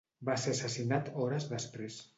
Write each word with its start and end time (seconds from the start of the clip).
Va 0.29 0.37
ser 0.43 0.53
assassinat 0.57 1.13
hores 1.25 1.51
després. 1.57 2.05